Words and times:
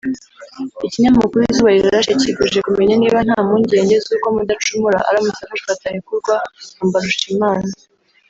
Ikinyamakuru 0.85 1.41
Izuba 1.51 1.69
Rirashe 1.77 2.11
cyifuje 2.21 2.57
kumenya 2.67 2.95
niba 2.97 3.19
nta 3.27 3.37
mpungenge 3.45 3.95
z’uko 4.05 4.27
Mudacumura 4.35 4.99
aramutse 5.07 5.41
afashwe 5.43 5.69
atarekurwa 5.75 6.35
nka 6.75 6.83
Mbarushimana 6.87 7.69